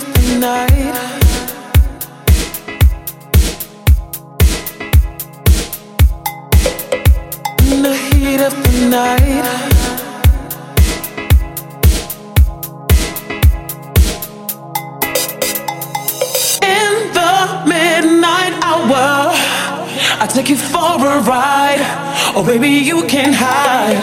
[0.00, 0.70] every night.
[7.70, 9.44] In the heat of the night.
[16.62, 17.32] In the
[17.66, 19.32] midnight hour,
[20.22, 21.82] I take you for a ride.
[22.34, 24.00] Oh, baby, you can hide.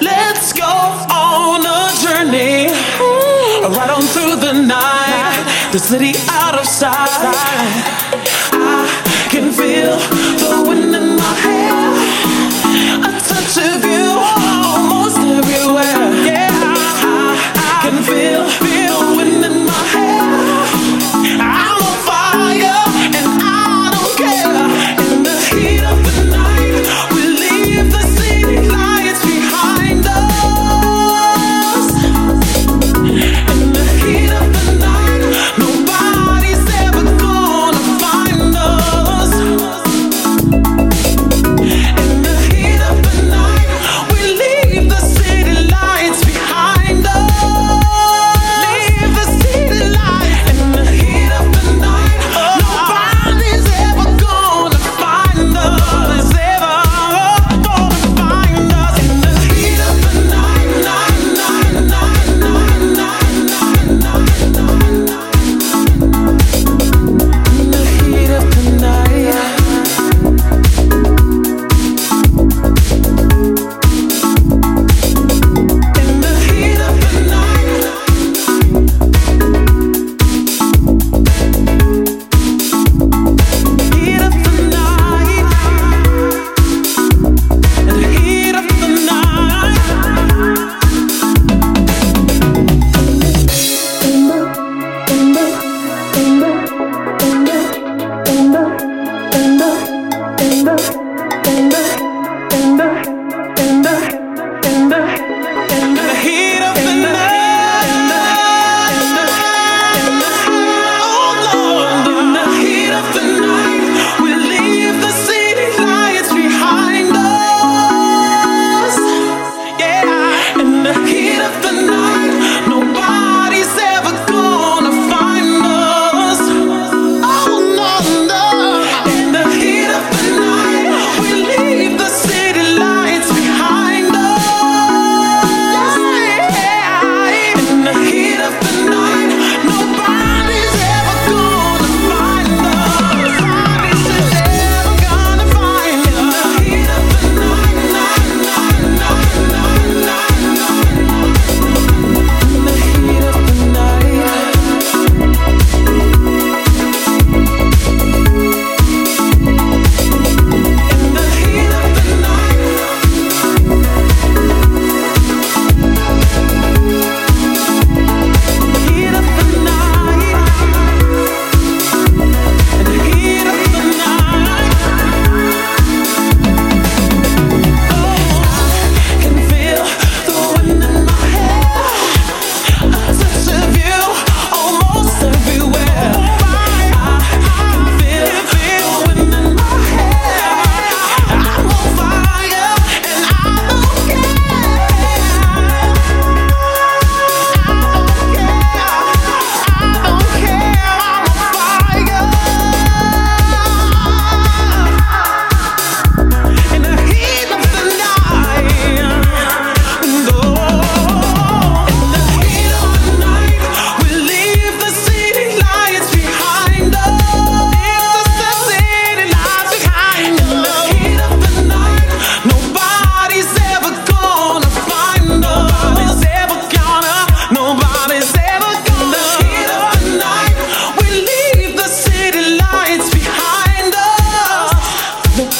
[0.00, 2.66] Let's go on a journey,
[3.76, 4.31] right on through
[5.72, 6.92] the city out of sight.
[8.52, 9.96] I can feel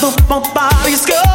[0.02, 1.31] my body's good.